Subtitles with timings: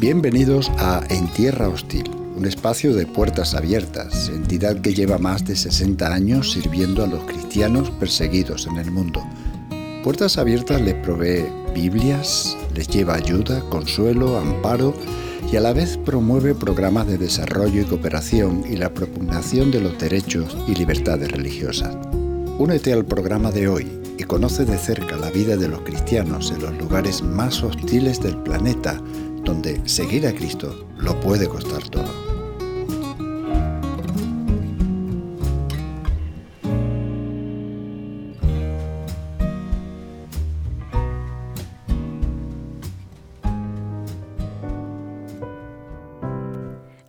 [0.00, 5.56] Bienvenidos a En Tierra Hostil, un espacio de puertas abiertas, entidad que lleva más de
[5.56, 9.26] 60 años sirviendo a los cristianos perseguidos en el mundo.
[10.04, 14.94] Puertas Abiertas les provee Biblias, les lleva ayuda, consuelo, amparo
[15.50, 19.98] y a la vez promueve programas de desarrollo y cooperación y la propugnación de los
[19.98, 21.96] derechos y libertades religiosas.
[22.56, 26.62] Únete al programa de hoy y conoce de cerca la vida de los cristianos en
[26.62, 29.02] los lugares más hostiles del planeta
[29.48, 32.04] donde seguir a Cristo lo puede costar todo.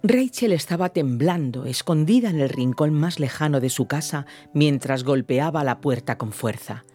[0.02, 5.82] Rachel estaba temblando, escondida en el rincón más lejano de su casa, mientras golpeaba la
[5.82, 6.86] puerta con fuerza.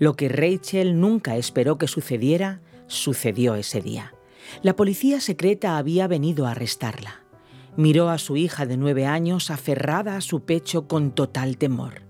[0.00, 4.12] Lo que Rachel nunca esperó que sucediera, sucedió ese día.
[4.62, 7.22] La policía secreta había venido a arrestarla.
[7.76, 12.02] Miró a su hija de nueve años aferrada a su pecho con total temor.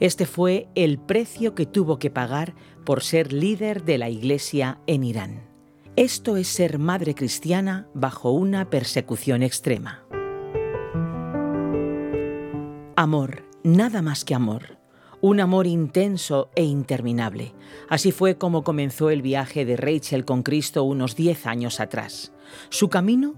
[0.00, 5.04] Este fue el precio que tuvo que pagar por ser líder de la Iglesia en
[5.04, 5.42] Irán.
[5.96, 10.04] Esto es ser madre cristiana bajo una persecución extrema.
[12.96, 14.81] Amor, nada más que amor
[15.22, 17.54] un amor intenso e interminable.
[17.88, 22.32] Así fue como comenzó el viaje de Rachel con Cristo unos diez años atrás.
[22.70, 23.34] Su camino,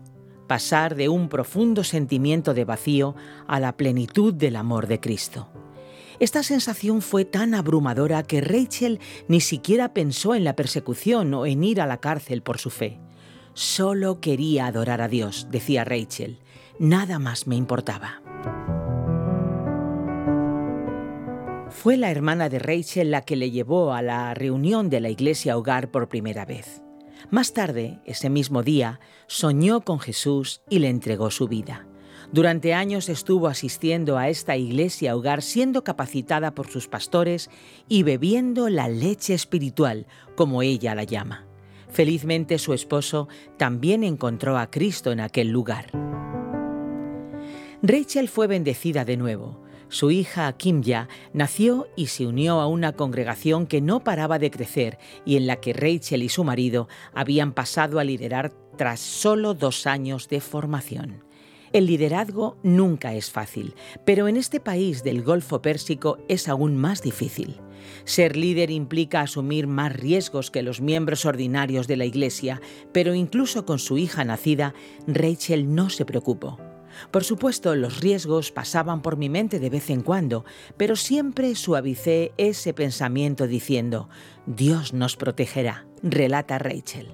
[0.48, 3.14] pasar de un profundo sentimiento de vacío
[3.46, 5.48] a la plenitud del amor de Cristo.
[6.20, 11.62] Esta sensación fue tan abrumadora que Rachel ni siquiera pensó en la persecución o en
[11.62, 12.98] ir a la cárcel por su fe.
[13.52, 16.38] Solo quería adorar a Dios, decía Rachel.
[16.78, 18.23] Nada más me importaba.
[21.74, 25.58] Fue la hermana de Rachel la que le llevó a la reunión de la iglesia
[25.58, 26.82] hogar por primera vez.
[27.30, 31.86] Más tarde, ese mismo día, soñó con Jesús y le entregó su vida.
[32.32, 37.50] Durante años estuvo asistiendo a esta iglesia hogar siendo capacitada por sus pastores
[37.86, 40.06] y bebiendo la leche espiritual,
[40.36, 41.44] como ella la llama.
[41.90, 45.90] Felizmente su esposo también encontró a Cristo en aquel lugar.
[47.82, 49.63] Rachel fue bendecida de nuevo.
[49.94, 54.98] Su hija Kimya nació y se unió a una congregación que no paraba de crecer
[55.24, 59.86] y en la que Rachel y su marido habían pasado a liderar tras solo dos
[59.86, 61.22] años de formación.
[61.72, 67.00] El liderazgo nunca es fácil, pero en este país del Golfo Pérsico es aún más
[67.00, 67.60] difícil.
[68.02, 73.64] Ser líder implica asumir más riesgos que los miembros ordinarios de la Iglesia, pero incluso
[73.64, 74.74] con su hija nacida,
[75.06, 76.73] Rachel no se preocupó.
[77.10, 80.44] Por supuesto, los riesgos pasaban por mi mente de vez en cuando,
[80.76, 84.08] pero siempre suavicé ese pensamiento diciendo,
[84.46, 87.08] Dios nos protegerá, relata Rachel.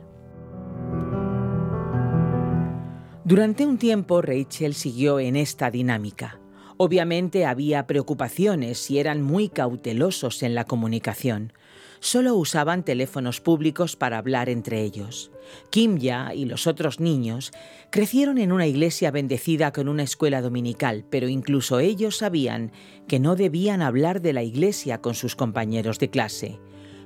[3.25, 6.41] Durante un tiempo Rachel siguió en esta dinámica.
[6.79, 11.53] Obviamente había preocupaciones y eran muy cautelosos en la comunicación
[12.01, 15.31] solo usaban teléfonos públicos para hablar entre ellos.
[15.71, 17.53] Kimya y los otros niños
[17.91, 22.73] crecieron en una iglesia bendecida con una escuela dominical, pero incluso ellos sabían
[23.07, 26.59] que no debían hablar de la iglesia con sus compañeros de clase.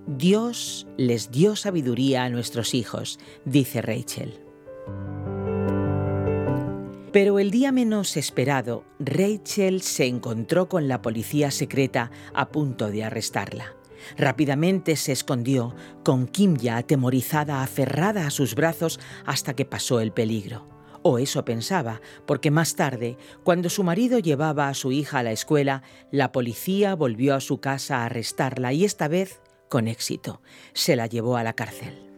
[0.07, 4.39] Dios les dio sabiduría a nuestros hijos, dice Rachel.
[7.11, 13.05] Pero el día menos esperado, Rachel se encontró con la policía secreta a punto de
[13.05, 13.77] arrestarla.
[14.17, 20.13] Rápidamente se escondió, con Kim ya atemorizada, aferrada a sus brazos hasta que pasó el
[20.13, 20.69] peligro.
[21.03, 25.33] O eso pensaba, porque más tarde, cuando su marido llevaba a su hija a la
[25.33, 30.41] escuela, la policía volvió a su casa a arrestarla y esta vez, con éxito,
[30.73, 32.11] se la llevó a la cárcel.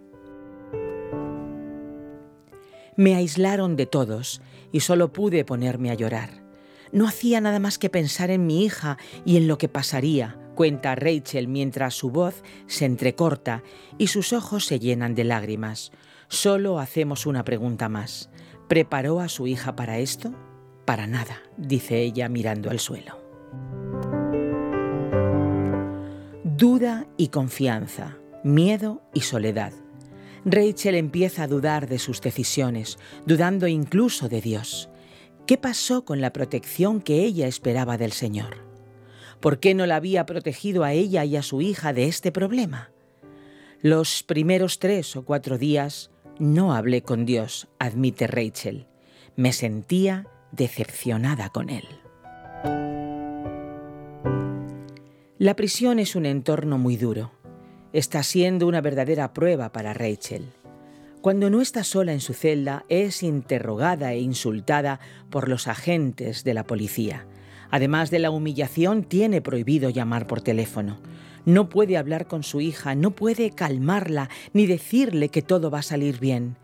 [2.96, 6.44] Me aislaron de todos y solo pude ponerme a llorar.
[6.92, 10.96] No hacía nada más que pensar en mi hija y en lo que pasaría, cuenta
[10.96, 13.62] Rachel mientras su voz se entrecorta
[13.96, 15.92] y sus ojos se llenan de lágrimas.
[16.26, 18.30] Solo hacemos una pregunta más.
[18.66, 20.34] ¿Preparó a su hija para esto?
[20.84, 23.20] Para nada, dice ella mirando al suelo.
[26.42, 29.72] Duda y confianza, miedo y soledad.
[30.44, 34.88] Rachel empieza a dudar de sus decisiones, dudando incluso de Dios.
[35.46, 38.65] ¿Qué pasó con la protección que ella esperaba del Señor?
[39.40, 42.90] ¿Por qué no la había protegido a ella y a su hija de este problema?
[43.82, 48.86] Los primeros tres o cuatro días no hablé con Dios, admite Rachel.
[49.36, 51.84] Me sentía decepcionada con Él.
[55.38, 57.32] La prisión es un entorno muy duro.
[57.92, 60.46] Está siendo una verdadera prueba para Rachel.
[61.20, 65.00] Cuando no está sola en su celda, es interrogada e insultada
[65.30, 67.26] por los agentes de la policía.
[67.70, 70.98] Además de la humillación, tiene prohibido llamar por teléfono.
[71.44, 75.82] No puede hablar con su hija, no puede calmarla ni decirle que todo va a
[75.82, 76.56] salir bien.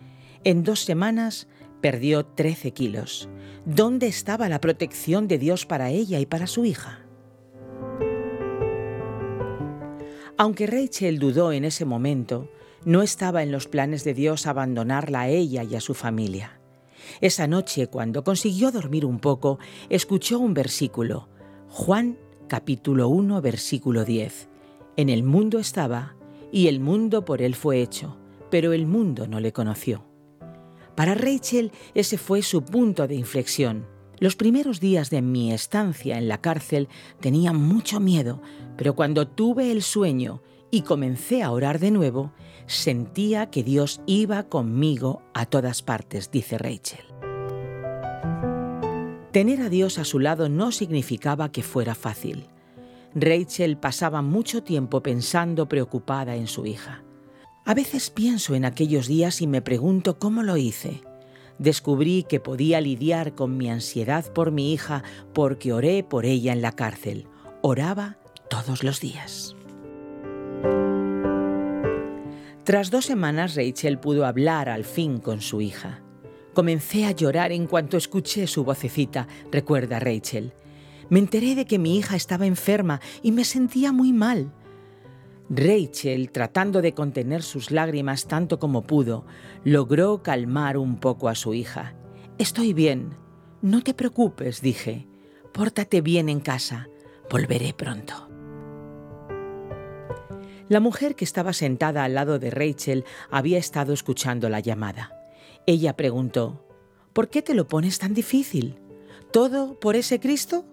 [0.45, 1.47] En dos semanas
[1.81, 3.29] perdió 13 kilos.
[3.65, 7.01] ¿Dónde estaba la protección de Dios para ella y para su hija?
[10.37, 12.49] Aunque Rachel dudó en ese momento,
[12.85, 16.62] no estaba en los planes de Dios abandonarla a ella y a su familia.
[17.21, 19.59] Esa noche, cuando consiguió dormir un poco,
[19.89, 21.29] escuchó un versículo,
[21.69, 22.19] Juan
[22.49, 24.49] capítulo 1, versículo 10.
[24.97, 26.17] En el mundo estaba,
[26.53, 28.19] y el mundo por él fue hecho,
[28.51, 30.05] pero el mundo no le conoció.
[30.95, 33.87] Para Rachel ese fue su punto de inflexión.
[34.19, 36.89] Los primeros días de mi estancia en la cárcel
[37.21, 38.43] tenía mucho miedo,
[38.77, 42.33] pero cuando tuve el sueño y comencé a orar de nuevo,
[42.67, 47.05] sentía que Dios iba conmigo a todas partes, dice Rachel.
[49.33, 52.47] Tener a Dios a su lado no significaba que fuera fácil.
[53.15, 57.03] Rachel pasaba mucho tiempo pensando preocupada en su hija.
[57.65, 61.03] A veces pienso en aquellos días y me pregunto cómo lo hice.
[61.59, 66.61] Descubrí que podía lidiar con mi ansiedad por mi hija porque oré por ella en
[66.61, 67.27] la cárcel.
[67.63, 68.19] Oraba
[68.51, 69.55] todos los días.
[72.65, 76.01] Tras dos semanas Rachel pudo hablar al fin con su hija.
[76.55, 80.53] Comencé a llorar en cuanto escuché su vocecita, recuerda Rachel.
[81.09, 84.53] Me enteré de que mi hija estaba enferma y me sentía muy mal.
[85.51, 89.27] Rachel, tratando de contener sus lágrimas tanto como pudo,
[89.65, 91.97] logró calmar un poco a su hija.
[92.39, 93.17] Estoy bien.
[93.61, 95.09] No te preocupes, dije.
[95.53, 96.89] Pórtate bien en casa.
[97.29, 98.32] Volveré pronto.
[100.69, 105.13] La mujer que estaba sentada al lado de Rachel había estado escuchando la llamada.
[105.67, 106.67] Ella preguntó,
[107.13, 108.79] ¿Por qué te lo pones tan difícil?
[109.33, 110.65] ¿Todo por ese Cristo?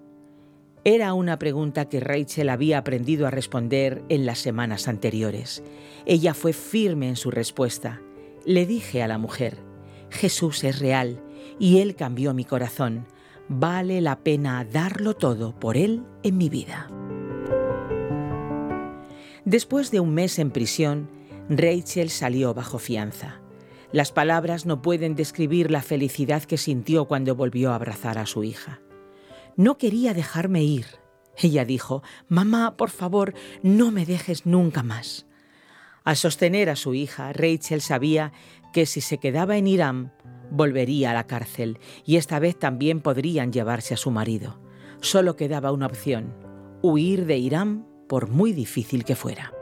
[0.85, 5.61] Era una pregunta que Rachel había aprendido a responder en las semanas anteriores.
[6.05, 8.01] Ella fue firme en su respuesta.
[8.45, 9.57] Le dije a la mujer,
[10.09, 11.21] Jesús es real
[11.59, 13.05] y Él cambió mi corazón.
[13.49, 16.89] Vale la pena darlo todo por Él en mi vida.
[19.49, 21.09] Después de un mes en prisión,
[21.49, 23.41] Rachel salió bajo fianza.
[23.91, 28.43] Las palabras no pueden describir la felicidad que sintió cuando volvió a abrazar a su
[28.43, 28.79] hija.
[29.55, 30.85] No quería dejarme ir.
[31.35, 35.25] Ella dijo, Mamá, por favor, no me dejes nunca más.
[36.03, 38.31] Al sostener a su hija, Rachel sabía
[38.71, 40.13] que si se quedaba en Irán,
[40.51, 44.59] volvería a la cárcel y esta vez también podrían llevarse a su marido.
[45.01, 46.35] Solo quedaba una opción,
[46.83, 49.53] huir de Irán por muy difícil que fuera.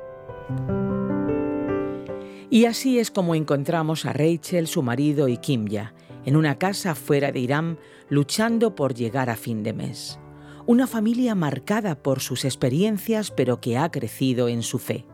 [2.50, 5.94] Y así es como encontramos a Rachel, su marido y Kimya
[6.26, 7.78] en una casa fuera de Irán
[8.10, 10.20] luchando por llegar a fin de mes.
[10.66, 15.06] Una familia marcada por sus experiencias pero que ha crecido en su fe.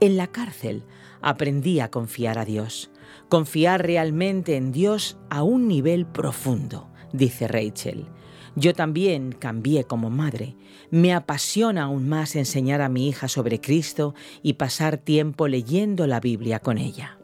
[0.00, 0.84] En la cárcel
[1.20, 2.90] aprendí a confiar a Dios,
[3.28, 8.06] confiar realmente en Dios a un nivel profundo, dice Rachel.
[8.56, 10.56] Yo también cambié como madre.
[10.90, 16.20] Me apasiona aún más enseñar a mi hija sobre Cristo y pasar tiempo leyendo la
[16.20, 17.18] Biblia con ella.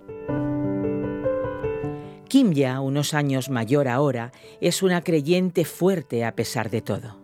[2.29, 7.19] Kim ya, unos años mayor ahora, es una creyente fuerte a pesar de todo.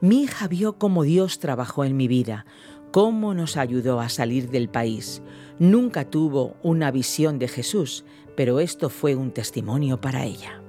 [0.00, 2.46] Mi hija vio cómo Dios trabajó en mi vida,
[2.90, 5.22] cómo nos ayudó a salir del país.
[5.58, 8.04] Nunca tuvo una visión de Jesús,
[8.36, 10.59] pero esto fue un testimonio para ella.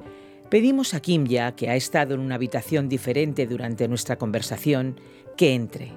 [0.52, 5.00] Pedimos a Kimya, que ha estado en una habitación diferente durante nuestra conversación,
[5.38, 5.94] que entre.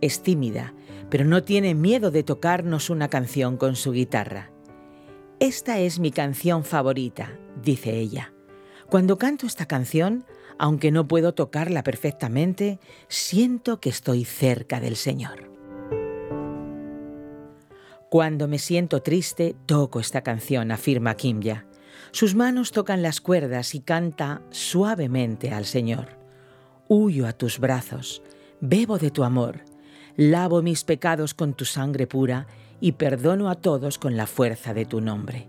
[0.00, 0.74] Es tímida,
[1.10, 4.52] pero no tiene miedo de tocarnos una canción con su guitarra.
[5.40, 8.32] Esta es mi canción favorita, dice ella.
[8.88, 10.24] Cuando canto esta canción,
[10.56, 12.78] aunque no puedo tocarla perfectamente,
[13.08, 15.50] siento que estoy cerca del Señor.
[18.08, 21.66] Cuando me siento triste, toco esta canción, afirma Kimya.
[22.12, 26.18] Sus manos tocan las cuerdas y canta suavemente al Señor.
[26.88, 28.22] Huyo a tus brazos,
[28.60, 29.60] bebo de tu amor,
[30.16, 32.46] lavo mis pecados con tu sangre pura
[32.80, 35.48] y perdono a todos con la fuerza de tu nombre.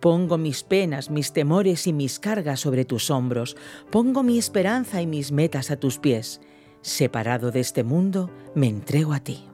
[0.00, 3.56] Pongo mis penas, mis temores y mis cargas sobre tus hombros,
[3.90, 6.40] pongo mi esperanza y mis metas a tus pies.
[6.82, 9.48] Separado de este mundo, me entrego a ti.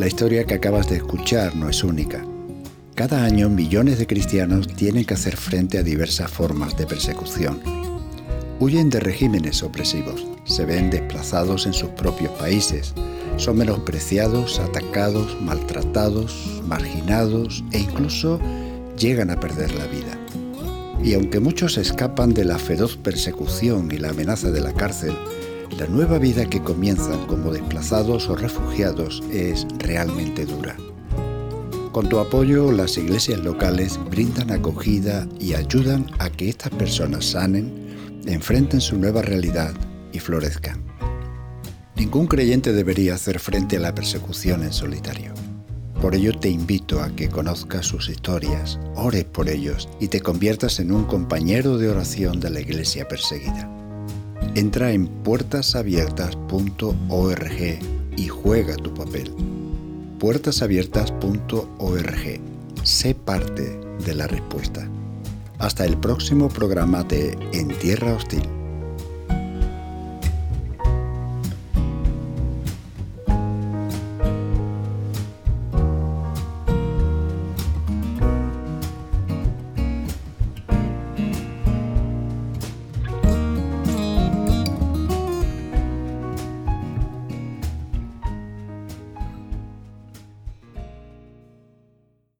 [0.00, 2.24] La historia que acabas de escuchar no es única.
[2.94, 7.60] Cada año millones de cristianos tienen que hacer frente a diversas formas de persecución.
[8.60, 12.94] Huyen de regímenes opresivos, se ven desplazados en sus propios países,
[13.36, 18.40] son menospreciados, atacados, maltratados, marginados e incluso
[18.96, 20.18] llegan a perder la vida.
[21.04, 25.14] Y aunque muchos escapan de la feroz persecución y la amenaza de la cárcel,
[25.78, 30.76] la nueva vida que comienzan como desplazados o refugiados es realmente dura.
[31.92, 38.22] Con tu apoyo, las iglesias locales brindan acogida y ayudan a que estas personas sanen,
[38.26, 39.74] enfrenten su nueva realidad
[40.12, 40.84] y florezcan.
[41.96, 45.34] Ningún creyente debería hacer frente a la persecución en solitario.
[46.00, 50.80] Por ello te invito a que conozcas sus historias, ores por ellos y te conviertas
[50.80, 53.79] en un compañero de oración de la iglesia perseguida.
[54.54, 57.78] Entra en puertasabiertas.org
[58.16, 59.32] y juega tu papel.
[60.18, 62.40] puertasabiertas.org.
[62.82, 64.88] Sé parte de la respuesta.
[65.58, 68.42] Hasta el próximo programa de En Tierra Hostil.